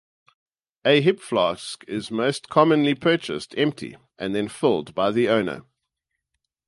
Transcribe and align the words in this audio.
A 0.83 0.99
hip 0.99 1.19
flask 1.19 1.83
is 1.87 2.09
most 2.09 2.49
commonly 2.49 2.95
purchased 2.95 3.53
empty 3.55 3.97
and 4.17 4.33
then 4.33 4.47
filled 4.47 4.95
by 4.95 5.11
the 5.11 5.29
owner. 5.29 5.61